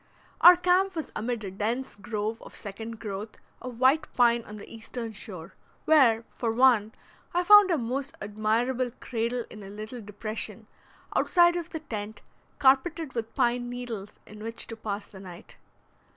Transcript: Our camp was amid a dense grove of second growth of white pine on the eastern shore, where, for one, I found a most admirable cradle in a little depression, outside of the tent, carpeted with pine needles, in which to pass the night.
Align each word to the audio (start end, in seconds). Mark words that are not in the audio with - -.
Our 0.41 0.55
camp 0.57 0.95
was 0.95 1.11
amid 1.15 1.43
a 1.43 1.51
dense 1.51 1.93
grove 1.95 2.41
of 2.41 2.55
second 2.55 2.99
growth 2.99 3.37
of 3.61 3.79
white 3.79 4.11
pine 4.15 4.43
on 4.45 4.57
the 4.57 4.67
eastern 4.67 5.11
shore, 5.13 5.53
where, 5.85 6.25
for 6.33 6.49
one, 6.51 6.91
I 7.35 7.43
found 7.43 7.69
a 7.69 7.77
most 7.77 8.15
admirable 8.19 8.89
cradle 8.99 9.45
in 9.51 9.61
a 9.61 9.69
little 9.69 10.01
depression, 10.01 10.65
outside 11.15 11.55
of 11.55 11.69
the 11.69 11.81
tent, 11.81 12.23
carpeted 12.57 13.13
with 13.13 13.35
pine 13.35 13.69
needles, 13.69 14.19
in 14.25 14.41
which 14.41 14.65
to 14.69 14.75
pass 14.75 15.05
the 15.07 15.19
night. 15.19 15.57